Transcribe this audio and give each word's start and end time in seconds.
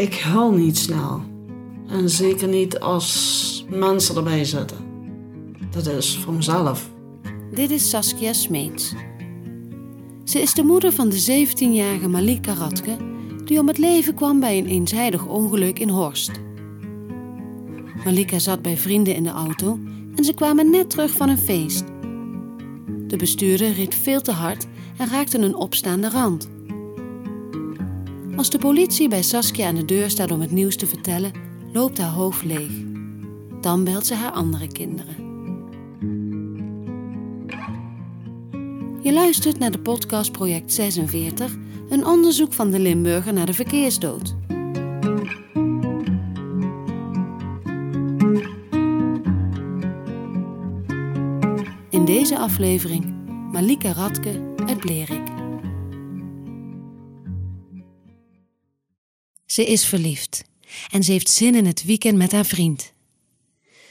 Ik 0.00 0.14
huil 0.14 0.52
niet 0.52 0.78
snel. 0.78 1.22
En 1.88 2.10
zeker 2.10 2.48
niet 2.48 2.80
als 2.80 3.66
mensen 3.68 4.16
erbij 4.16 4.44
zitten. 4.44 4.76
Dat 5.70 5.86
is 5.86 6.18
voor 6.18 6.32
mezelf. 6.32 6.90
Dit 7.54 7.70
is 7.70 7.90
Saskia 7.90 8.32
Smeets. 8.32 8.94
Ze 10.24 10.40
is 10.40 10.54
de 10.54 10.62
moeder 10.62 10.92
van 10.92 11.08
de 11.08 11.46
17-jarige 11.46 12.08
Malika 12.08 12.54
Radke, 12.54 12.96
die 13.44 13.58
om 13.58 13.66
het 13.66 13.78
leven 13.78 14.14
kwam 14.14 14.40
bij 14.40 14.58
een 14.58 14.66
eenzijdig 14.66 15.26
ongeluk 15.26 15.78
in 15.78 15.88
Horst. 15.88 16.30
Malika 18.04 18.38
zat 18.38 18.62
bij 18.62 18.76
vrienden 18.76 19.14
in 19.14 19.22
de 19.22 19.30
auto 19.30 19.78
en 20.16 20.24
ze 20.24 20.34
kwamen 20.34 20.70
net 20.70 20.90
terug 20.90 21.10
van 21.10 21.28
een 21.28 21.38
feest. 21.38 21.84
De 23.06 23.16
bestuurder 23.16 23.72
reed 23.72 23.94
veel 23.94 24.20
te 24.20 24.32
hard 24.32 24.66
en 24.96 25.08
raakte 25.08 25.38
een 25.38 25.54
opstaande 25.54 26.10
rand. 26.10 26.48
Als 28.40 28.50
de 28.50 28.58
politie 28.58 29.08
bij 29.08 29.22
Saskia 29.22 29.66
aan 29.66 29.74
de 29.74 29.84
deur 29.84 30.10
staat 30.10 30.30
om 30.30 30.40
het 30.40 30.50
nieuws 30.50 30.76
te 30.76 30.86
vertellen, 30.86 31.32
loopt 31.72 31.98
haar 31.98 32.10
hoofd 32.10 32.44
leeg. 32.44 32.70
Dan 33.60 33.84
belt 33.84 34.06
ze 34.06 34.14
haar 34.14 34.30
andere 34.30 34.66
kinderen. 34.66 35.14
Je 39.02 39.12
luistert 39.12 39.58
naar 39.58 39.70
de 39.70 39.78
podcast 39.78 40.32
Project 40.32 40.72
46, 40.72 41.56
een 41.88 42.06
onderzoek 42.06 42.52
van 42.52 42.70
de 42.70 42.78
Limburger 42.78 43.32
naar 43.32 43.46
de 43.46 43.54
verkeersdood. 43.54 44.34
In 51.90 52.04
deze 52.04 52.38
aflevering 52.38 53.14
Malika 53.52 53.92
Radke 53.92 54.54
uit 54.66 54.78
Blerik. 54.78 55.29
Ze 59.50 59.64
is 59.64 59.84
verliefd 59.84 60.44
en 60.90 61.02
ze 61.02 61.12
heeft 61.12 61.30
zin 61.30 61.54
in 61.54 61.66
het 61.66 61.84
weekend 61.84 62.16
met 62.16 62.32
haar 62.32 62.44
vriend. 62.44 62.92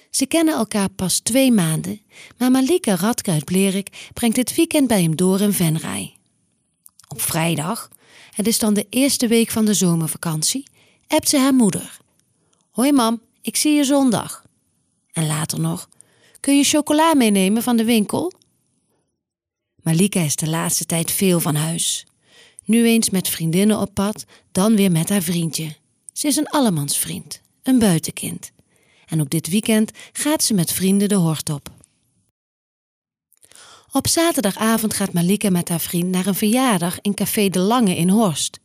Ze 0.09 0.25
kennen 0.25 0.53
elkaar 0.53 0.89
pas 0.89 1.20
twee 1.20 1.52
maanden, 1.52 2.02
maar 2.38 2.52
Malika 2.52 2.95
Radke 2.95 3.31
uit 3.31 3.45
Blerik 3.45 4.09
brengt 4.14 4.38
het 4.38 4.56
weekend 4.56 4.88
bij 4.88 5.02
hem 5.02 5.16
door 5.16 5.42
in 5.42 5.53
Venray. 5.53 6.16
Op 7.08 7.22
vrijdag, 7.22 7.89
het 8.31 8.48
is 8.48 8.59
dan 8.59 8.73
de 8.73 8.88
eerste 8.89 9.28
week 9.28 9.50
van 9.50 9.66
de 9.66 9.73
zomervakantie, 9.73 10.64
appt 11.08 11.30
ze 11.30 11.38
haar 11.38 11.53
moeder. 11.53 12.00
Hoi 12.70 12.92
mam, 12.92 13.22
ik 13.42 13.55
zie 13.55 13.73
je 13.73 13.83
zondag. 13.83 14.45
En 15.11 15.28
later 15.28 15.59
nog, 15.59 15.89
kun 16.39 16.58
je 16.58 16.64
chocola 16.64 17.14
meenemen 17.14 17.64
van 17.64 17.78
de 17.78 17.86
winkel? 17.86 18.33
Malika 19.76 20.20
is 20.20 20.36
de 20.36 20.50
laatste 20.50 20.86
tijd 20.86 21.11
veel 21.11 21.39
van 21.39 21.55
huis. 21.55 22.08
Nu 22.70 22.86
eens 22.86 23.09
met 23.09 23.30
vriendinnen 23.30 23.80
op 23.80 23.94
pad, 23.94 24.25
dan 24.52 24.75
weer 24.75 24.92
met 24.92 25.09
haar 25.09 25.22
vriendje. 25.22 25.75
Ze 26.14 26.28
is 26.28 26.36
een 26.36 26.48
allemansvriend, 26.48 27.42
een 27.64 27.80
buitenkind. 27.80 28.52
En 29.06 29.22
ook 29.22 29.30
dit 29.30 29.50
weekend 29.50 29.92
gaat 30.11 30.44
ze 30.44 30.53
met 30.53 30.72
vrienden 30.72 31.09
de 31.09 31.16
hort 31.16 31.50
op. 31.50 31.70
Op 33.92 34.08
zaterdagavond 34.08 34.94
gaat 34.94 35.14
Malika 35.14 35.50
met 35.50 35.70
haar 35.70 35.80
vriend 35.80 36.09
naar 36.09 36.26
een 36.26 36.36
verjaardag 36.36 37.02
in 37.02 37.14
Café 37.14 37.50
De 37.50 37.59
Lange 37.59 37.95
in 37.95 38.09
Horst. 38.09 38.59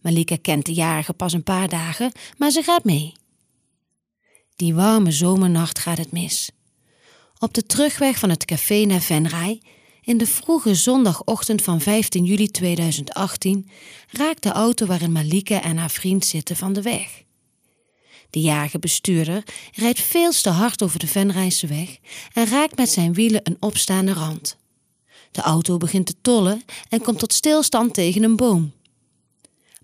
Malika 0.00 0.36
kent 0.42 0.66
de 0.66 0.72
jarige 0.72 1.12
pas 1.12 1.32
een 1.32 1.42
paar 1.42 1.68
dagen, 1.68 2.12
maar 2.36 2.50
ze 2.50 2.62
gaat 2.62 2.84
mee. 2.84 3.12
Die 4.56 4.74
warme 4.74 5.10
zomernacht 5.10 5.78
gaat 5.78 5.98
het 5.98 6.12
mis. 6.12 6.50
Op 7.38 7.54
de 7.54 7.66
terugweg 7.66 8.18
van 8.18 8.30
het 8.30 8.44
café 8.44 8.84
naar 8.84 9.00
Venray 9.00 9.60
in 10.04 10.18
de 10.18 10.26
vroege 10.26 10.74
zondagochtend 10.74 11.62
van 11.62 11.80
15 11.80 12.24
juli 12.24 12.48
2018 12.48 13.68
raakt 14.10 14.42
de 14.42 14.50
auto 14.50 14.86
waarin 14.86 15.12
Malika 15.12 15.62
en 15.62 15.76
haar 15.76 15.90
vriend 15.90 16.24
zitten 16.24 16.56
van 16.56 16.72
de 16.72 16.82
weg. 16.82 17.22
De 18.30 18.40
jarige 18.40 18.78
bestuurder 18.78 19.42
rijdt 19.72 20.00
veel 20.00 20.30
te 20.30 20.50
hard 20.50 20.82
over 20.82 20.98
de 20.98 21.06
Venrijseweg 21.06 21.98
en 22.32 22.46
raakt 22.46 22.76
met 22.76 22.90
zijn 22.90 23.12
wielen 23.12 23.40
een 23.42 23.56
opstaande 23.60 24.12
rand. 24.12 24.56
De 25.30 25.40
auto 25.40 25.76
begint 25.76 26.06
te 26.06 26.14
tollen 26.20 26.62
en 26.88 27.00
komt 27.00 27.18
tot 27.18 27.32
stilstand 27.32 27.94
tegen 27.94 28.22
een 28.22 28.36
boom. 28.36 28.72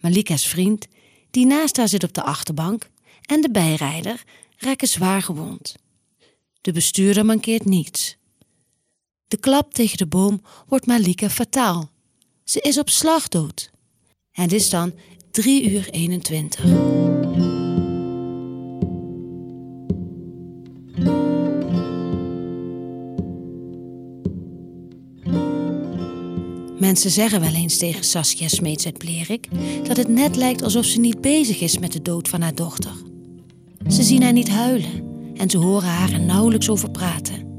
Malika's 0.01 0.47
vriend, 0.47 0.87
die 1.31 1.47
naast 1.47 1.77
haar 1.77 1.89
zit 1.89 2.05
op 2.05 2.15
de 2.15 2.23
achterbank, 2.23 2.89
en 3.27 3.41
de 3.41 3.51
bijrijder 3.51 4.23
raken 4.57 4.89
zwaar 4.89 5.23
gewond. 5.23 5.75
De 6.61 6.73
bestuurder 6.73 7.25
mankeert 7.25 7.65
niets. 7.65 8.17
De 9.31 9.37
klap 9.37 9.75
tegen 9.75 9.99
de 9.99 10.07
boom 10.07 10.43
wordt 10.67 10.87
Malika 10.87 11.31
fataal. 11.31 11.91
Ze 12.45 12.61
is 12.61 12.79
op 12.79 12.89
slag 12.89 13.29
dood. 13.29 13.71
Het 14.31 14.53
is 14.53 14.71
dan 14.71 14.93
3 15.31 15.71
uur 15.71 15.89
21. 15.91 16.65
Mensen 26.79 27.11
zeggen 27.11 27.41
wel 27.41 27.55
eens 27.55 27.79
tegen 27.79 28.05
Saskia 28.05 28.49
Smeets 28.49 28.85
uit 28.85 28.99
Blerik 28.99 29.49
dat 29.85 29.97
het 29.97 30.09
net 30.09 30.37
lijkt 30.37 30.63
alsof 30.63 30.85
ze 30.85 31.01
niet 31.01 31.21
bezig 31.21 31.61
is 31.61 31.79
met 31.79 31.93
de 31.93 32.03
dood 32.03 32.29
van 32.29 32.41
haar 32.41 32.55
dochter. 32.55 32.93
Ze 33.89 34.03
zien 34.03 34.23
haar 34.23 34.33
niet 34.33 34.49
huilen 34.49 35.05
en 35.35 35.51
ze 35.51 35.59
horen 35.59 35.89
haar 35.89 36.13
er 36.13 36.21
nauwelijks 36.21 36.69
over 36.69 36.91
praten. 36.91 37.50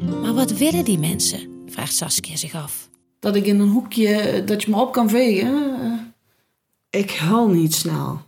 Maar 0.00 0.34
wat 0.34 0.50
willen 0.50 0.84
die 0.84 0.98
mensen? 0.98 1.62
vraagt 1.66 1.94
Saskia 1.94 2.36
zich 2.36 2.54
af. 2.54 2.88
Dat 3.20 3.36
ik 3.36 3.46
in 3.46 3.60
een 3.60 3.68
hoekje, 3.68 4.42
dat 4.44 4.62
je 4.62 4.70
me 4.70 4.80
op 4.80 4.92
kan 4.92 5.08
vegen. 5.08 6.14
Ik 6.90 7.10
huil 7.10 7.48
niet 7.48 7.74
snel. 7.74 8.20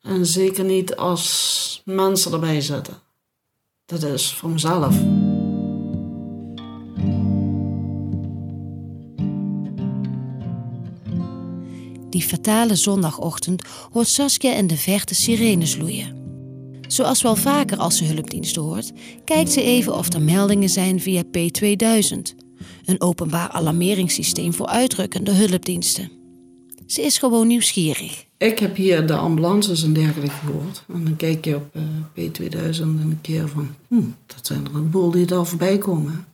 En 0.00 0.26
zeker 0.26 0.64
niet 0.64 0.96
als 0.96 1.82
mensen 1.84 2.32
erbij 2.32 2.60
zitten. 2.60 2.94
Dat 3.86 4.02
is 4.02 4.32
voor 4.32 4.50
mezelf. 4.50 4.96
Die 12.10 12.22
fatale 12.22 12.76
zondagochtend 12.76 13.62
hoort 13.92 14.08
Saskia 14.08 14.54
in 14.54 14.66
de 14.66 14.76
verte 14.76 15.14
sirenes 15.14 15.76
loeien. 15.76 16.17
Zoals 16.98 17.22
wel 17.22 17.36
vaker 17.36 17.78
als 17.78 17.96
ze 17.96 18.04
hulpdiensten 18.04 18.62
hoort, 18.62 18.92
kijkt 19.24 19.50
ze 19.50 19.62
even 19.62 19.94
of 19.94 20.12
er 20.12 20.22
meldingen 20.22 20.68
zijn 20.68 21.00
via 21.00 21.22
P2000, 21.22 22.36
een 22.84 23.00
openbaar 23.00 23.48
alarmeringssysteem 23.48 24.54
voor 24.54 24.66
uitrukkende 24.66 25.32
hulpdiensten. 25.32 26.10
Ze 26.86 27.02
is 27.02 27.18
gewoon 27.18 27.46
nieuwsgierig. 27.46 28.24
Ik 28.36 28.58
heb 28.58 28.76
hier 28.76 29.06
de 29.06 29.16
ambulances 29.16 29.82
en 29.82 29.92
dergelijke 29.92 30.34
gehoord. 30.34 30.84
En 30.88 31.04
dan 31.04 31.16
kijk 31.16 31.44
je 31.44 31.56
op 31.56 31.76
uh, 31.76 31.82
P2000 32.28 32.80
en 32.80 33.00
een 33.00 33.18
keer 33.20 33.48
van, 33.48 33.74
hm, 33.88 34.08
dat 34.26 34.46
zijn 34.46 34.64
er 34.64 34.74
een 34.74 34.90
boel 34.90 35.10
die 35.10 35.26
daar 35.26 35.46
voorbij 35.46 35.78
komen. 35.78 36.26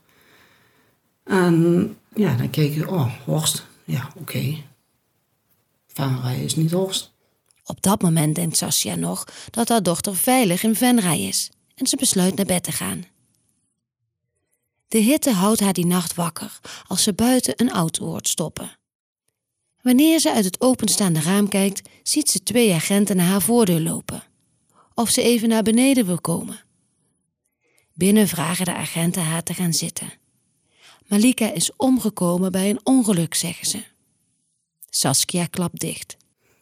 En 1.25 1.97
ja, 2.15 2.37
dan 2.37 2.51
kijk 2.51 2.75
je, 2.75 2.91
oh, 2.91 3.13
Horst, 3.25 3.67
ja, 3.85 4.11
oké. 4.19 4.63
Okay. 5.97 6.45
Is 6.45 6.57
niet 6.57 6.71
Horst. 6.71 7.14
Op 7.65 7.83
dat 7.83 8.03
moment 8.03 8.35
denkt 8.35 8.57
Saskia 8.57 8.95
nog 8.95 9.25
dat 9.51 9.69
haar 9.69 9.83
dochter 9.83 10.17
veilig 10.17 10.63
in 10.63 10.75
Venray 10.75 11.19
is 11.19 11.51
en 11.75 11.87
ze 11.87 11.97
besluit 11.97 12.35
naar 12.35 12.47
bed 12.47 12.63
te 12.63 12.73
gaan. 12.73 13.05
De 14.89 14.99
hitte 14.99 15.33
houdt 15.33 15.61
haar 15.61 15.73
die 15.73 15.87
nacht 15.87 16.15
wakker 16.15 16.61
als 16.87 17.03
ze 17.03 17.13
buiten 17.13 17.55
een 17.57 17.71
auto 17.71 18.07
hoort 18.07 18.29
stoppen. 18.29 18.79
Wanneer 19.83 20.19
ze 20.19 20.33
uit 20.33 20.45
het 20.45 20.61
openstaande 20.61 21.21
raam 21.21 21.49
kijkt, 21.49 21.89
ziet 22.03 22.31
ze 22.31 22.43
twee 22.43 22.75
agenten 22.75 23.17
naar 23.17 23.27
haar 23.27 23.43
voordeur 23.43 23.81
lopen. 23.81 24.23
Of 24.95 25.11
ze 25.11 25.23
even 25.23 25.49
naar 25.49 25.63
beneden 25.63 26.07
wil 26.07 26.21
komen. 26.21 26.61
Binnen 27.93 28.29
vragen 28.29 28.65
de 28.65 28.75
agenten 28.75 29.23
haar 29.23 29.43
te 29.43 29.55
gaan 29.55 29.73
zitten. 29.73 30.13
Malika 31.07 31.53
is 31.53 31.77
omgekomen 31.77 32.53
bij 32.53 32.71
een 32.71 32.81
ongeluk, 32.83 33.35
zeggen 33.35 33.67
ze. 33.67 33.85
Saskia 34.91 35.47
klapt 35.47 35.81
dicht. 35.81 36.17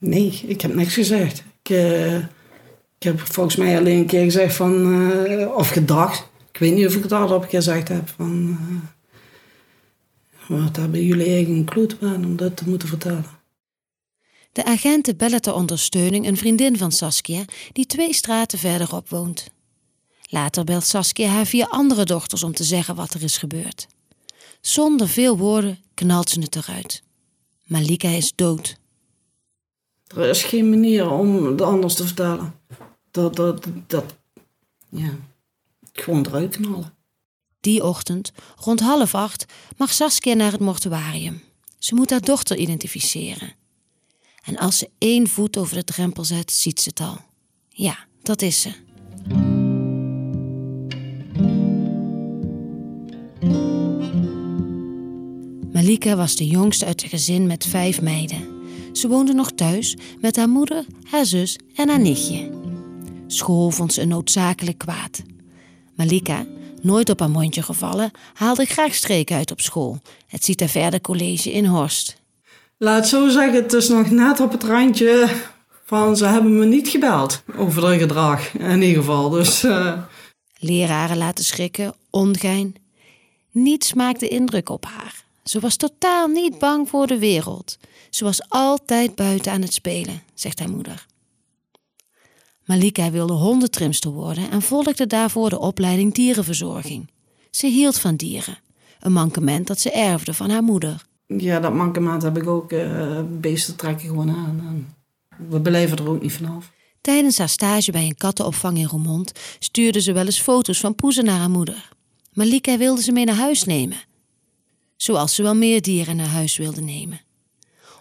Nee, 0.04 0.42
ik 0.46 0.60
heb 0.60 0.74
niks 0.74 0.94
gezegd. 0.94 1.44
Ik, 1.62 1.70
uh, 1.70 2.16
ik 2.99 3.02
heb 3.02 3.20
volgens 3.20 3.56
mij 3.56 3.78
alleen 3.78 3.99
een 3.99 4.06
keer 4.06 4.22
gezegd 4.22 4.54
van, 4.54 5.02
uh, 5.02 5.54
of 5.54 5.69
gedacht. 5.69 6.28
Ik 6.52 6.58
weet 6.58 6.75
niet 6.75 6.87
of 6.87 6.96
ik 6.96 7.02
het 7.02 7.10
hardop 7.10 7.44
gezegd 7.49 7.88
heb 7.88 8.08
van... 8.08 8.58
Uh, 10.49 10.64
wat 10.64 10.76
hebben 10.76 11.04
jullie 11.04 11.26
eigen 11.26 11.64
kloot 11.64 11.96
aan 12.00 12.25
om 12.25 12.37
dat 12.37 12.56
te 12.56 12.69
moeten 12.69 12.88
vertellen? 12.88 13.25
De 14.52 14.64
agenten 14.64 15.16
bellen 15.16 15.43
ter 15.43 15.54
ondersteuning 15.54 16.26
een 16.26 16.37
vriendin 16.37 16.76
van 16.76 16.93
Saskia 16.93 17.44
die 17.72 17.87
twee 17.87 18.14
straten 18.14 18.58
verderop 18.58 19.08
woont. 19.08 19.46
Later 20.22 20.64
belt 20.64 20.84
Saskia 20.84 21.28
haar 21.28 21.46
vier 21.46 21.66
andere 21.66 22.05
dochters 22.05 22.43
om 22.43 22.55
te 22.55 22.64
zeggen 22.64 22.94
wat 22.94 23.14
er 23.14 23.22
is 23.22 23.38
gebeurd. 23.38 23.87
Zonder 24.60 25.08
veel 25.08 25.37
woorden 25.37 25.78
knalt 25.94 26.31
ze 26.31 26.40
het 26.40 26.56
eruit. 26.56 27.02
Malika 27.64 28.08
is 28.08 28.32
dood. 28.34 28.81
Er 30.17 30.29
is 30.29 30.43
geen 30.43 30.70
manier 30.70 31.11
om 31.11 31.44
het 31.44 31.61
anders 31.61 31.94
te 31.94 32.06
vertellen. 32.06 32.55
Dat, 33.11 33.37
dat, 33.37 33.67
dat, 33.87 34.05
ja, 34.88 35.11
gewoon 35.93 36.26
eruit 36.26 36.56
knallen. 36.56 36.94
Die 37.61 37.85
ochtend, 37.85 38.32
rond 38.56 38.81
half 38.81 39.14
acht, 39.14 39.44
mag 39.76 39.93
Saskia 39.93 40.35
naar 40.35 40.53
het 40.53 40.61
mortuarium. 40.61 41.43
Ze 41.79 41.94
moet 41.94 42.11
haar 42.11 42.20
dochter 42.20 42.56
identificeren. 42.56 43.53
En 44.43 44.59
als 44.59 44.79
ze 44.79 44.91
één 44.99 45.29
voet 45.29 45.56
over 45.56 45.75
de 45.75 45.85
drempel 45.85 46.25
zet, 46.25 46.53
ziet 46.53 46.81
ze 46.81 46.88
het 46.88 47.00
al. 47.00 47.17
Ja, 47.69 47.99
dat 48.23 48.43
is 48.43 48.61
ze. 48.61 48.73
Malika 55.73 56.17
was 56.17 56.37
de 56.37 56.47
jongste 56.47 56.85
uit 56.85 57.03
een 57.03 57.08
gezin 57.08 57.47
met 57.47 57.67
vijf 57.67 58.00
meiden. 58.00 58.62
Ze 58.93 59.09
woonde 59.09 59.33
nog 59.33 59.50
thuis 59.50 59.97
met 60.21 60.37
haar 60.37 60.49
moeder, 60.49 60.85
haar 61.11 61.27
zus 61.27 61.59
en 61.75 61.89
haar 61.89 62.00
nichtje. 62.00 62.50
School 63.27 63.71
vond 63.71 63.93
ze 63.93 64.00
een 64.00 64.09
noodzakelijk 64.09 64.79
kwaad. 64.79 65.23
Malika, 65.97 66.47
nooit 66.83 67.11
op 67.11 67.19
haar 67.19 67.31
mondje 67.31 67.62
gevallen, 67.62 68.11
haalde 68.35 68.65
graag 68.65 68.94
streken 68.94 69.37
uit 69.37 69.50
op 69.50 69.61
school. 69.61 69.99
Het 70.27 70.44
Citaverde 70.44 71.00
College 71.00 71.53
in 71.53 71.65
Horst. 71.65 72.21
Laat 72.79 73.09
zo 73.09 73.29
zeggen, 73.29 73.62
het 73.62 73.73
is 73.73 73.89
nog 73.89 74.11
net 74.11 74.41
op 74.41 74.53
het 74.53 74.62
randje 74.62 75.29
van 75.85 76.17
ze 76.17 76.25
hebben 76.25 76.59
me 76.59 76.65
niet 76.65 76.89
gebeld 76.89 77.43
over 77.56 77.85
haar 77.85 77.99
gedrag. 77.99 78.55
In 78.55 78.83
ieder 78.83 79.03
geval, 79.03 79.31
dus... 79.31 79.65
Uh... 79.65 79.99
Leraren 80.59 81.17
laten 81.17 81.44
schrikken, 81.44 81.94
ongein. 82.11 82.75
Niets 83.50 83.93
maakte 83.93 84.29
indruk 84.29 84.69
op 84.69 84.85
haar. 84.85 85.25
Ze 85.44 85.61
was 85.61 85.77
totaal 85.77 86.29
niet 86.29 86.59
bang 86.59 86.89
voor 86.89 87.06
de 87.06 87.19
wereld. 87.19 87.79
Ze 88.11 88.25
was 88.25 88.49
altijd 88.49 89.15
buiten 89.15 89.53
aan 89.53 89.62
het 89.62 89.75
spelen, 89.75 90.23
zegt 90.35 90.59
haar 90.59 90.71
moeder. 90.71 91.06
Malika 92.65 93.11
wilde 93.11 93.33
hondentrimster 93.33 94.11
worden 94.11 94.50
en 94.50 94.62
volgde 94.62 95.06
daarvoor 95.06 95.50
de 95.50 95.59
opleiding 95.59 96.15
dierenverzorging. 96.15 97.11
Ze 97.50 97.67
hield 97.67 97.99
van 97.99 98.17
dieren, 98.17 98.59
een 99.00 99.12
mankement 99.12 99.67
dat 99.67 99.81
ze 99.81 99.91
erfde 99.91 100.35
van 100.35 100.50
haar 100.50 100.62
moeder. 100.62 101.06
Ja, 101.27 101.61
dat 101.61 101.75
mankement 101.75 102.23
heb 102.23 102.37
ik 102.37 102.47
ook. 102.47 102.73
Uh, 102.73 103.21
beesten 103.29 103.77
trekken 103.77 104.09
gewoon 104.09 104.31
aan. 104.31 104.94
we 105.49 105.61
beleven 105.61 105.99
er 105.99 106.09
ook 106.09 106.23
niet 106.23 106.33
vanaf. 106.33 106.73
Tijdens 107.00 107.39
haar 107.39 107.49
stage 107.49 107.93
bij 107.93 108.06
een 108.06 108.17
kattenopvang 108.17 108.79
in 108.79 108.87
Roermond 108.87 109.33
stuurde 109.59 110.00
ze 110.00 110.12
wel 110.12 110.25
eens 110.25 110.41
foto's 110.41 110.81
van 110.81 110.94
poezen 110.94 111.25
naar 111.25 111.39
haar 111.39 111.50
moeder. 111.50 111.89
Malika 112.33 112.79
wilde 112.79 113.03
ze 113.03 113.12
mee 113.12 113.25
naar 113.25 113.35
huis 113.35 113.65
nemen. 113.65 113.97
Zoals 115.02 115.34
ze 115.34 115.43
wel 115.43 115.54
meer 115.54 115.82
dieren 115.82 116.16
naar 116.16 116.26
huis 116.26 116.56
wilde 116.56 116.81
nemen. 116.81 117.20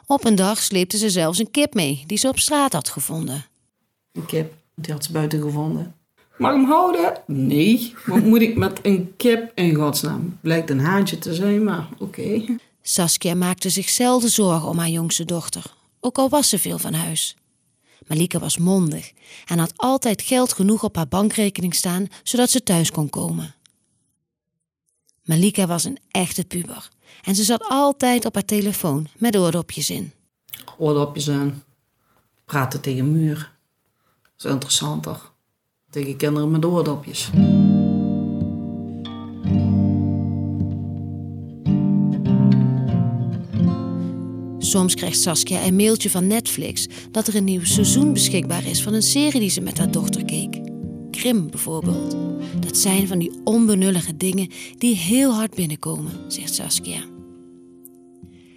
Op 0.06 0.26
een 0.26 0.36
dag 0.36 0.62
sleepte 0.64 0.98
ze 0.98 1.10
zelfs 1.10 1.40
een 1.40 1.52
kip 1.52 1.74
mee 1.74 2.04
die 2.08 2.18
ze 2.18 2.28
op 2.28 2.40
straat 2.40 2.74
had 2.74 2.90
gevonden. 2.90 3.46
Een 4.12 4.26
kip, 4.26 4.54
die 4.76 4.94
had 4.94 5.04
ze 5.04 5.12
buiten 5.12 5.42
gevonden. 5.42 5.96
Mag 6.38 6.52
ik 6.52 6.58
hem 6.58 6.66
houden? 6.66 7.22
Nee. 7.28 7.94
Wat 8.06 8.24
moet 8.24 8.42
ik 8.42 8.56
met 8.56 8.80
een 8.82 9.14
kip 9.18 9.52
in 9.56 9.76
godsnaam? 9.76 10.38
Blijkt 10.42 10.70
een 10.70 10.80
haantje 10.80 11.18
te 11.18 11.34
zijn, 11.34 11.64
maar 11.64 11.90
oké. 12.00 12.58
Saskia 12.82 13.36
maakte 13.36 13.70
zich 13.70 13.90
zelden 13.90 14.30
zorgen 14.30 14.70
om 14.70 14.78
haar 14.78 14.90
jongste 14.90 15.26
dochter, 15.26 15.64
ook 16.00 16.18
al 16.18 16.30
was 16.30 16.50
ze 16.50 16.60
veel 16.60 16.78
van 16.78 16.94
huis. 16.94 17.36
Malika 18.08 18.40
was 18.40 18.58
mondig 18.58 19.12
en 19.46 19.60
had 19.60 19.74
altijd 19.76 20.22
geld 20.22 20.54
genoeg 20.54 20.84
op 20.84 20.96
haar 20.96 21.08
bankrekening 21.08 21.76
staan, 21.76 22.08
zodat 22.24 22.50
ze 22.50 22.64
thuis 22.64 22.92
kon 22.92 23.10
komen. 23.10 23.56
Malika 25.24 25.68
was 25.68 25.84
een 25.84 25.98
echte 26.12 26.44
puber 26.46 26.90
en 27.22 27.36
ze 27.36 27.44
zat 27.44 27.64
altijd 27.70 28.26
op 28.26 28.34
haar 28.34 28.46
telefoon 28.46 29.08
met 29.18 29.38
oordopjes 29.38 29.90
in. 29.90 30.12
Oordopjes 30.78 31.30
aan. 31.30 31.64
Praten 32.46 32.82
tegen 32.82 33.12
muur. 33.12 33.52
Dat 34.36 34.46
is 34.46 34.52
interessanter. 34.52 35.32
Tegen 35.90 36.18
kinderen 36.18 36.52
met 36.52 36.66
oordopjes. 36.66 37.30
Soms 44.58 44.96
krijgt 44.96 45.22
Saskia 45.22 45.66
een 45.66 45.76
mailtje 45.76 46.10
van 46.10 46.28
Netflix 46.28 46.88
dat 47.12 47.28
er 47.28 47.36
een 47.36 47.44
nieuw 47.44 47.64
seizoen 47.64 48.14
beschikbaar 48.14 48.66
is 48.66 48.84
van 48.84 48.94
een 48.94 49.02
serie 49.02 49.40
die 49.40 49.50
ze 49.50 49.62
met 49.62 49.78
haar 49.78 49.92
dochter 49.92 50.26
keek. 50.26 50.51
Krim 51.22 51.50
bijvoorbeeld. 51.50 52.16
Dat 52.60 52.78
zijn 52.78 53.08
van 53.08 53.20
die 53.20 53.32
onbenullige 53.44 54.18
dingen 54.18 54.52
die 54.78 54.96
heel 54.96 55.34
hard 55.34 55.56
binnenkomen, 55.56 56.32
zegt 56.32 56.54
Saskia. 56.54 57.04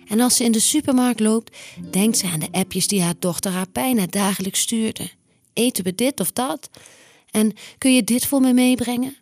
En 0.06 0.20
als 0.20 0.36
ze 0.36 0.44
in 0.44 0.52
de 0.52 0.60
supermarkt 0.60 1.20
loopt, 1.20 1.56
denkt 1.90 2.18
ze 2.18 2.26
aan 2.26 2.40
de 2.40 2.48
appjes 2.52 2.86
die 2.86 3.02
haar 3.02 3.14
dochter 3.18 3.52
haar 3.52 3.66
bijna 3.72 4.06
dagelijks 4.06 4.60
stuurde. 4.60 5.10
Eten 5.52 5.84
we 5.84 5.94
dit 5.94 6.20
of 6.20 6.32
dat? 6.32 6.70
En 7.30 7.52
kun 7.78 7.94
je 7.94 8.04
dit 8.04 8.26
voor 8.26 8.40
me 8.40 8.52
meebrengen? 8.52 9.16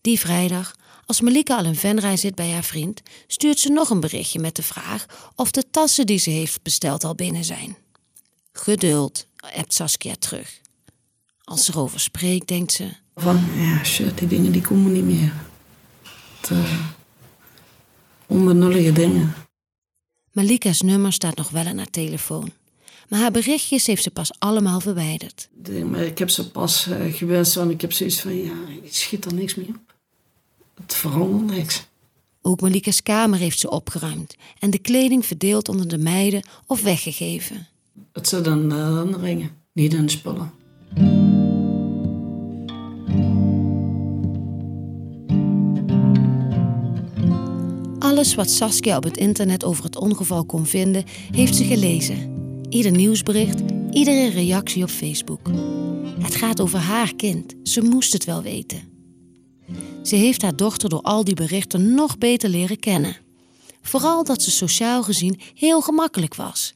Die 0.00 0.18
vrijdag, 0.18 0.76
als 1.06 1.20
Malika 1.20 1.56
al 1.56 1.64
in 1.64 1.74
Venray 1.74 2.16
zit 2.16 2.34
bij 2.34 2.50
haar 2.50 2.64
vriend, 2.64 3.02
stuurt 3.26 3.58
ze 3.58 3.68
nog 3.68 3.90
een 3.90 4.00
berichtje 4.00 4.38
met 4.38 4.56
de 4.56 4.62
vraag 4.62 5.30
of 5.34 5.50
de 5.50 5.64
tassen 5.70 6.06
die 6.06 6.18
ze 6.18 6.30
heeft 6.30 6.62
besteld 6.62 7.04
al 7.04 7.14
binnen 7.14 7.44
zijn. 7.44 7.76
Geduld, 8.52 9.26
appt 9.36 9.74
Saskia 9.74 10.14
terug. 10.18 10.66
Als 11.48 11.64
ze 11.64 11.72
erover 11.72 12.00
spreekt, 12.00 12.48
denkt 12.48 12.72
ze... 12.72 12.88
Van, 13.14 13.40
ja, 13.54 13.84
shit, 13.84 14.18
die 14.18 14.28
dingen 14.28 14.52
die 14.52 14.60
komen 14.60 14.92
niet 14.92 15.04
meer. 15.04 15.32
Te 16.40 16.78
onbenullige 18.26 18.92
dingen. 18.92 19.34
Malika's 20.32 20.80
nummer 20.80 21.12
staat 21.12 21.36
nog 21.36 21.50
wel 21.50 21.64
aan 21.64 21.76
haar 21.76 21.90
telefoon. 21.90 22.52
Maar 23.08 23.20
haar 23.20 23.30
berichtjes 23.30 23.86
heeft 23.86 24.02
ze 24.02 24.10
pas 24.10 24.30
allemaal 24.38 24.80
verwijderd. 24.80 25.48
Ik 25.94 26.18
heb 26.18 26.30
ze 26.30 26.50
pas 26.50 26.86
uh, 26.86 27.14
gewenst, 27.14 27.54
want 27.54 27.70
ik 27.70 27.80
heb 27.80 27.92
zoiets 27.92 28.20
van, 28.20 28.36
ja, 28.36 28.54
ik 28.82 28.94
schiet 28.94 29.24
er 29.24 29.34
niks 29.34 29.54
meer 29.54 29.68
op. 29.68 29.94
Het 30.80 30.94
verandert 30.94 31.56
niks. 31.56 31.86
Ook 32.42 32.60
Malika's 32.60 33.02
kamer 33.02 33.38
heeft 33.38 33.58
ze 33.58 33.70
opgeruimd 33.70 34.36
en 34.58 34.70
de 34.70 34.78
kleding 34.78 35.26
verdeeld 35.26 35.68
onder 35.68 35.88
de 35.88 35.98
meiden 35.98 36.42
of 36.66 36.82
weggegeven. 36.82 37.66
Het 38.12 38.28
zit 38.28 38.46
in 38.46 38.68
de 38.68 39.16
ringen, 39.20 39.50
niet 39.72 39.94
in 39.94 40.06
de 40.06 40.12
spullen. 40.12 40.57
Alles 48.18 48.34
wat 48.34 48.50
Saskia 48.50 48.96
op 48.96 49.04
het 49.04 49.16
internet 49.16 49.64
over 49.64 49.84
het 49.84 49.96
ongeval 49.96 50.44
kon 50.44 50.66
vinden, 50.66 51.04
heeft 51.30 51.56
ze 51.56 51.64
gelezen. 51.64 52.32
Ieder 52.68 52.92
nieuwsbericht, 52.92 53.60
iedere 53.90 54.28
reactie 54.28 54.82
op 54.82 54.88
Facebook. 54.88 55.50
Het 56.18 56.34
gaat 56.34 56.60
over 56.60 56.78
haar 56.78 57.14
kind. 57.14 57.54
Ze 57.62 57.82
moest 57.82 58.12
het 58.12 58.24
wel 58.24 58.42
weten. 58.42 58.82
Ze 60.02 60.16
heeft 60.16 60.42
haar 60.42 60.56
dochter 60.56 60.88
door 60.88 61.00
al 61.00 61.24
die 61.24 61.34
berichten 61.34 61.94
nog 61.94 62.18
beter 62.18 62.48
leren 62.48 62.78
kennen. 62.78 63.16
Vooral 63.82 64.24
dat 64.24 64.42
ze 64.42 64.50
sociaal 64.50 65.02
gezien 65.02 65.40
heel 65.54 65.80
gemakkelijk 65.80 66.34
was. 66.34 66.74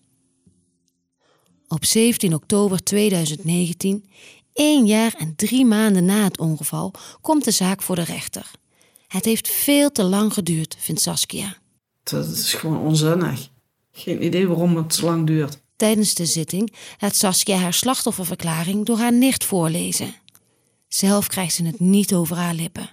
Op 1.69 1.85
17 1.85 2.35
oktober 2.35 2.83
2019, 2.83 4.05
één 4.53 4.87
jaar 4.87 5.15
en 5.19 5.37
drie 5.37 5.65
maanden 5.65 6.05
na 6.05 6.25
het 6.25 6.39
ongeval, 6.39 6.93
komt 7.21 7.45
de 7.45 7.51
zaak 7.51 7.83
voor 7.83 7.97
de 7.97 8.05
rechter. 8.05 8.61
Het 9.13 9.25
heeft 9.25 9.49
veel 9.49 9.93
te 9.93 10.03
lang 10.03 10.33
geduurd, 10.33 10.77
vindt 10.79 11.01
Saskia. 11.01 11.57
Dat 12.03 12.29
is 12.29 12.55
gewoon 12.55 12.79
onzinnig. 12.79 13.49
Geen 13.93 14.25
idee 14.25 14.49
waarom 14.49 14.77
het 14.77 14.95
zo 14.95 15.07
lang 15.07 15.27
duurt. 15.27 15.61
Tijdens 15.77 16.15
de 16.15 16.27
zitting 16.27 16.73
laat 16.99 17.17
Saskia 17.17 17.57
haar 17.57 17.73
slachtofferverklaring 17.73 18.87
door 18.87 18.99
haar 18.99 19.13
nicht 19.13 19.45
voorlezen. 19.45 20.15
Zelf 20.89 21.27
krijgt 21.27 21.55
ze 21.55 21.65
het 21.65 21.81
niet 21.81 22.15
over 22.15 22.37
haar 22.37 22.55
lippen. 22.55 22.91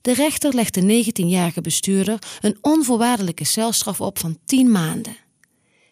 De 0.00 0.14
rechter 0.14 0.54
legt 0.54 0.74
de 0.74 1.04
19-jarige 1.04 1.60
bestuurder 1.60 2.18
een 2.40 2.58
onvoorwaardelijke 2.60 3.44
celstraf 3.44 4.00
op 4.00 4.18
van 4.18 4.38
10 4.44 4.70
maanden. 4.70 5.16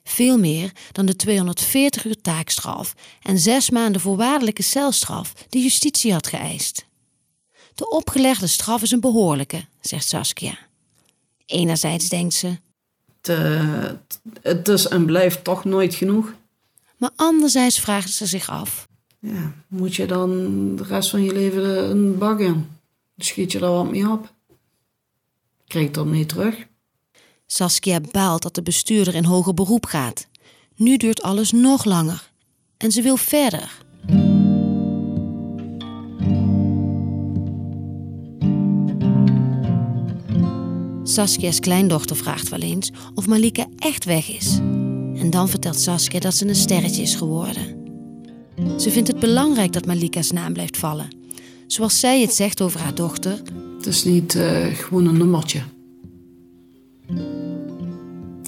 Veel 0.04 0.38
meer 0.38 0.72
dan 0.92 1.06
de 1.06 1.16
240 1.16 2.04
uur 2.04 2.20
taakstraf 2.20 2.94
en 3.22 3.38
6 3.38 3.70
maanden 3.70 4.00
voorwaardelijke 4.00 4.62
celstraf 4.62 5.32
die 5.48 5.62
justitie 5.62 6.12
had 6.12 6.26
geëist. 6.26 6.88
De 7.80 7.88
opgelegde 7.88 8.46
straf 8.46 8.82
is 8.82 8.90
een 8.90 9.00
behoorlijke, 9.00 9.64
zegt 9.80 10.08
Saskia. 10.08 10.58
Enerzijds 11.46 12.08
denkt 12.08 12.34
ze. 12.34 12.58
het 14.42 14.68
is 14.68 14.86
en 14.86 15.04
blijft 15.06 15.44
toch 15.44 15.64
nooit 15.64 15.94
genoeg. 15.94 16.34
Maar 16.96 17.10
anderzijds 17.16 17.80
vraagt 17.80 18.12
ze 18.12 18.26
zich 18.26 18.50
af. 18.50 18.88
Ja, 19.18 19.52
moet 19.68 19.94
je 19.94 20.06
dan 20.06 20.30
de 20.76 20.82
rest 20.82 21.10
van 21.10 21.22
je 21.22 21.32
leven 21.32 21.90
een 21.90 22.18
bak 22.18 22.40
in? 22.40 22.68
Schiet 23.16 23.52
je 23.52 23.58
daar 23.58 23.70
wat 23.70 23.90
mee 23.90 24.10
op? 24.10 24.32
Krijg 25.66 25.86
je 25.86 25.92
dan 25.92 26.10
mee 26.10 26.26
terug? 26.26 26.66
Saskia 27.46 28.00
baalt 28.00 28.42
dat 28.42 28.54
de 28.54 28.62
bestuurder 28.62 29.14
in 29.14 29.24
hoger 29.24 29.54
beroep 29.54 29.86
gaat. 29.86 30.26
Nu 30.76 30.96
duurt 30.96 31.22
alles 31.22 31.52
nog 31.52 31.84
langer. 31.84 32.30
En 32.76 32.92
ze 32.92 33.02
wil 33.02 33.16
verder. 33.16 33.78
Saskia's 41.10 41.60
kleindochter 41.60 42.16
vraagt 42.16 42.48
wel 42.48 42.60
eens 42.60 42.90
of 43.14 43.26
Malika 43.26 43.66
echt 43.76 44.04
weg 44.04 44.28
is. 44.28 44.56
En 45.14 45.30
dan 45.30 45.48
vertelt 45.48 45.80
Saskia 45.80 46.20
dat 46.20 46.34
ze 46.34 46.48
een 46.48 46.54
sterretje 46.54 47.02
is 47.02 47.14
geworden. 47.14 47.78
Ze 48.76 48.90
vindt 48.90 49.08
het 49.08 49.20
belangrijk 49.20 49.72
dat 49.72 49.86
Malika's 49.86 50.30
naam 50.30 50.52
blijft 50.52 50.76
vallen. 50.76 51.08
Zoals 51.66 52.00
zij 52.00 52.20
het 52.20 52.34
zegt 52.34 52.60
over 52.60 52.80
haar 52.80 52.94
dochter. 52.94 53.42
Het 53.76 53.86
is 53.86 54.04
niet 54.04 54.34
uh, 54.34 54.66
gewoon 54.66 55.06
een 55.06 55.16
nummertje. 55.16 55.62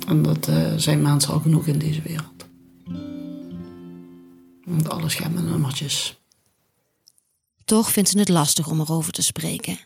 En 0.07 0.23
dat 0.23 0.49
eh, 0.49 0.73
zijn 0.76 1.02
mensen 1.02 1.33
al 1.33 1.40
genoeg 1.40 1.66
in 1.66 1.78
deze 1.78 2.02
wereld. 2.02 2.47
Want 4.64 4.88
alles 4.88 5.14
gaat 5.14 5.35
met 5.35 5.45
nummertjes. 5.45 6.21
Toch 7.64 7.90
vindt 7.90 8.09
ze 8.09 8.19
het 8.19 8.28
lastig 8.28 8.69
om 8.69 8.81
erover 8.81 9.12
te 9.12 9.23
spreken. 9.23 9.78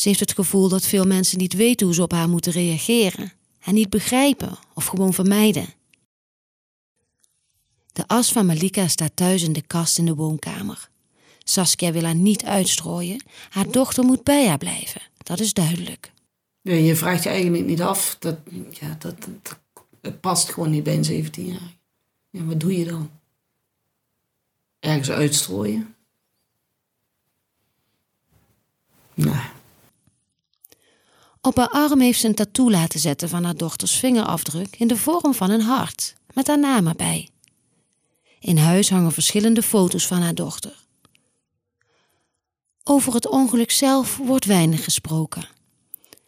Ze 0.00 0.08
heeft 0.08 0.20
het 0.20 0.34
gevoel 0.34 0.68
dat 0.68 0.86
veel 0.86 1.04
mensen 1.04 1.38
niet 1.38 1.52
weten 1.52 1.86
hoe 1.86 1.94
ze 1.94 2.02
op 2.02 2.12
haar 2.12 2.28
moeten 2.28 2.52
reageren, 2.52 3.32
en 3.60 3.74
niet 3.74 3.90
begrijpen 3.90 4.58
of 4.74 4.86
gewoon 4.86 5.14
vermijden. 5.14 5.66
De 7.92 8.06
as 8.06 8.32
van 8.32 8.46
Malika 8.46 8.88
staat 8.88 9.16
thuis 9.16 9.42
in 9.42 9.52
de 9.52 9.62
kast 9.62 9.98
in 9.98 10.04
de 10.04 10.14
woonkamer. 10.14 10.88
Saskia 11.44 11.92
wil 11.92 12.02
haar 12.02 12.14
niet 12.14 12.44
uitstrooien. 12.44 13.24
Haar 13.50 13.70
dochter 13.70 14.04
moet 14.04 14.24
bij 14.24 14.48
haar 14.48 14.58
blijven. 14.58 15.00
Dat 15.18 15.40
is 15.40 15.52
duidelijk. 15.52 16.12
Je 16.62 16.96
vraagt 16.96 17.22
je 17.22 17.28
eigenlijk 17.28 17.66
niet 17.66 17.82
af. 17.82 18.16
Dat, 18.18 18.38
ja, 18.70 18.96
dat, 18.98 19.14
dat, 19.42 19.58
het 20.00 20.20
past 20.20 20.48
gewoon 20.48 20.70
niet 20.70 20.84
bij 20.84 20.96
een 20.96 21.04
17 21.04 21.46
jaar. 21.46 21.76
Ja, 22.30 22.44
wat 22.44 22.60
doe 22.60 22.78
je 22.78 22.84
dan? 22.84 23.10
Ergens 24.78 25.10
uitstrooien? 25.10 25.94
Nee. 29.14 29.58
Op 31.42 31.56
haar 31.56 31.68
arm 31.68 32.00
heeft 32.00 32.20
ze 32.20 32.26
een 32.26 32.34
tattoo 32.34 32.70
laten 32.70 33.00
zetten 33.00 33.28
van 33.28 33.44
haar 33.44 33.56
dochters 33.56 33.96
vingerafdruk 33.96 34.76
in 34.78 34.88
de 34.88 34.96
vorm 34.96 35.34
van 35.34 35.50
een 35.50 35.60
hart, 35.60 36.14
met 36.32 36.46
haar 36.46 36.58
naam 36.58 36.86
erbij. 36.86 37.28
In 38.40 38.56
huis 38.56 38.90
hangen 38.90 39.12
verschillende 39.12 39.62
foto's 39.62 40.06
van 40.06 40.20
haar 40.20 40.34
dochter. 40.34 40.84
Over 42.84 43.14
het 43.14 43.28
ongeluk 43.28 43.70
zelf 43.70 44.16
wordt 44.16 44.44
weinig 44.44 44.84
gesproken. 44.84 45.48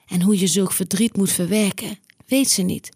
En 0.07 0.23
hoe 0.23 0.39
je 0.39 0.47
zulk 0.47 0.73
verdriet 0.73 1.17
moet 1.17 1.33
verwerken, 1.33 1.99
weet 2.27 2.51
ze 2.51 2.63
niet. 2.63 2.91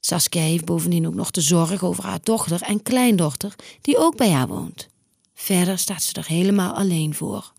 Saskia 0.00 0.42
heeft 0.42 0.64
bovendien 0.64 1.06
ook 1.06 1.14
nog 1.14 1.30
de 1.30 1.40
zorg 1.40 1.82
over 1.82 2.04
haar 2.04 2.20
dochter 2.22 2.62
en 2.62 2.82
kleindochter, 2.82 3.54
die 3.80 3.98
ook 3.98 4.16
bij 4.16 4.30
haar 4.30 4.48
woont. 4.48 4.88
Verder 5.34 5.78
staat 5.78 6.02
ze 6.02 6.12
er 6.12 6.26
helemaal 6.26 6.74
alleen 6.74 7.14
voor. 7.14 7.52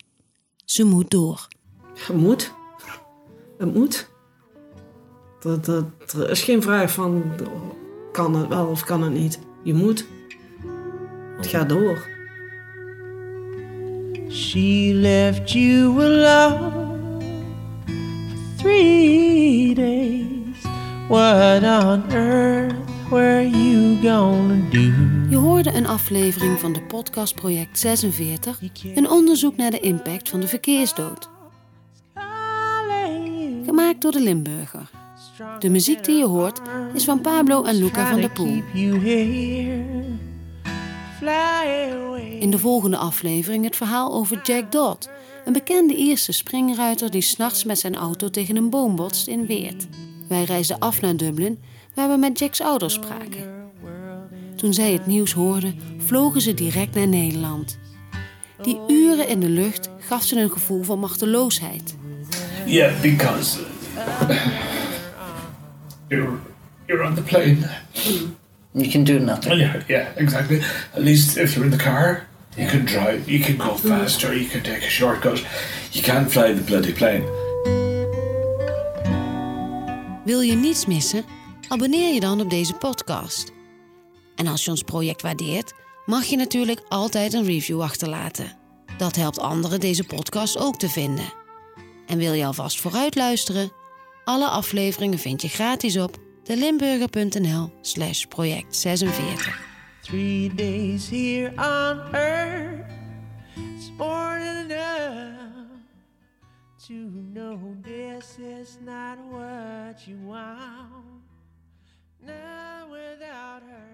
Ze 0.66 0.84
moet 0.84 1.12
door. 1.12 1.48
Moet. 2.14 2.54
Het 3.58 3.74
moet. 3.74 4.10
Dat, 5.40 5.66
dat, 5.66 5.86
er 6.14 6.30
is 6.30 6.44
geen 6.44 6.62
vraag 6.62 6.92
van 6.92 7.24
kan 8.12 8.36
het 8.36 8.48
wel 8.48 8.66
of 8.66 8.84
kan 8.84 9.04
het 9.04 9.14
niet. 9.14 9.40
Je 9.64 9.74
moet. 9.74 10.06
Het 11.38 11.48
gaat 11.48 11.70
door. 11.70 12.14
She 14.30 14.92
left 14.94 15.52
you 15.52 16.04
alone 16.04 17.20
for 17.86 18.58
three 18.58 19.74
days. 19.74 20.26
What 21.08 21.64
on 21.64 22.12
earth 22.12 22.76
were 23.10 23.50
you 23.50 23.98
gonna 24.02 24.70
do? 24.70 24.92
Je 25.30 25.38
hoorde 25.38 25.74
een 25.74 25.88
aflevering 25.88 26.60
van 26.60 26.74
de 26.74 26.82
podcast 26.82 27.36
Project 27.36 27.80
46, 27.80 28.60
een 28.96 29.10
onderzoek 29.10 29.56
naar 29.56 29.72
de 29.72 29.80
impact 29.80 30.30
van 30.30 30.40
de 30.40 30.48
verkeersdood. 30.48 31.30
Gemaakt 33.76 34.02
door 34.02 34.12
de 34.12 34.22
Limburger. 34.22 34.90
De 35.60 35.70
muziek 35.70 36.04
die 36.04 36.18
je 36.18 36.26
hoort 36.26 36.62
is 36.94 37.04
van 37.04 37.22
Pablo 37.22 37.64
en 37.64 37.76
Luca 37.76 38.10
van 38.10 38.22
der 38.22 38.30
Poel. 38.30 38.64
In 42.40 42.52
de 42.52 42.58
volgende 42.58 42.98
aflevering 42.98 43.64
het 43.64 43.76
verhaal 43.76 44.14
over 44.14 44.42
Jack 44.44 44.72
Dodd, 44.72 45.10
een 45.46 45.54
bekende 45.54 45.96
Ierse 45.96 46.32
springruiter 46.32 47.12
die 47.12 47.22
s'nachts 47.22 47.64
met 47.64 47.80
zijn 47.80 47.96
auto 47.96 48.30
tegen 48.30 48.56
een 48.56 48.70
boom 48.70 48.96
botst 48.96 49.28
in 49.28 49.46
Weert. 49.46 49.88
Wij 50.28 50.44
reisden 50.44 50.80
af 50.80 51.02
naar 51.02 51.16
Dublin, 51.16 51.60
waar 51.94 52.10
we 52.10 52.18
met 52.18 52.40
Jacks 52.40 52.62
ouders 52.62 52.94
spraken. 52.94 53.72
Toen 54.56 54.74
zij 54.74 54.94
het 54.94 55.06
nieuws 55.06 55.34
hoorden, 55.34 55.80
vlogen 55.98 56.42
ze 56.42 56.54
direct 56.54 56.96
naar 56.96 57.08
Nederland. 57.08 57.78
Die 58.62 58.80
uren 58.88 59.28
in 59.28 59.40
de 59.40 59.50
lucht 59.50 59.90
gaf 60.00 60.24
ze 60.24 60.40
een 60.40 60.52
gevoel 60.52 60.84
van 60.84 61.00
machteloosheid. 61.00 61.96
Yeah, 62.66 63.00
because 63.02 63.60
you're 66.10 66.40
you're 66.88 67.04
on 67.04 67.16
the 67.16 67.22
plane. 67.22 67.70
You 68.74 68.92
can 68.92 69.04
do 69.04 69.20
nothing. 69.20 69.60
Yeah, 69.60 69.84
yeah, 69.88 70.10
exactly. 70.18 70.62
At 70.94 71.04
least 71.04 71.38
if 71.38 71.56
you're 71.56 71.66
in 71.66 71.72
the 71.72 71.84
car, 71.84 72.28
you 72.58 72.68
can 72.68 72.86
drive. 72.86 73.30
You 73.30 73.40
can 73.40 73.58
go 73.58 73.76
faster. 73.76 74.34
You 74.34 74.50
can 74.50 74.64
take 74.64 74.84
a 74.84 74.90
shortcut. 74.90 75.46
You 75.92 76.04
can't 76.04 76.32
fly 76.32 76.54
the 76.54 76.62
bloody 76.62 76.94
plane. 76.94 77.24
Wil 80.26 80.42
je 80.42 80.56
niets 80.56 80.86
missen? 80.86 81.24
Abonneer 81.68 82.14
je 82.14 82.20
dan 82.20 82.42
op 82.42 82.50
deze 82.50 82.74
podcast. 82.74 83.52
En 84.36 84.48
als 84.48 84.66
je 84.66 84.72
ons 84.72 84.84
project 84.84 85.22
waardeert, 85.22 85.74
mag 86.06 86.24
je 86.24 86.38
natuurlijk 86.38 86.82
altijd 86.88 87.34
een 87.34 87.46
review 87.46 87.82
achterlaten. 87.82 88.52
Dat 88.98 89.16
helpt 89.16 89.40
anderen 89.40 89.80
deze 89.80 90.04
podcast 90.04 90.58
ook 90.58 90.78
te 90.78 90.90
vinden. 90.90 91.45
En 92.06 92.18
wil 92.18 92.34
je 92.34 92.46
alvast 92.46 92.82
vooruit 92.82 93.16
luisteren? 93.16 93.72
Alle 94.24 94.48
afleveringen 94.48 95.20
vind 95.20 95.42
je 95.42 95.48
gratis 95.48 95.98
op 95.98 96.18
delimburger.nl 96.44 97.74
slash 97.82 98.26
project 98.26 98.76
46. 98.76 99.64
Three 100.02 100.54
days 100.56 101.10
here 101.10 101.50
on 101.50 102.16
earth 102.16 102.86
is 103.78 103.92
more 103.98 104.40
than 104.40 104.72
enough 104.72 105.36
to 106.88 106.94
know 107.34 107.60
this 107.82 108.38
is 108.38 108.78
not 108.86 109.18
what 109.32 110.06
you 110.06 110.18
want. 110.26 111.24
Now 112.20 112.90
without 112.92 113.62
her, 113.62 113.90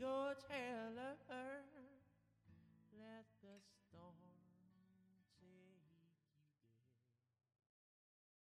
go 0.00 0.32
tell 0.48 0.94
her. 1.28 1.73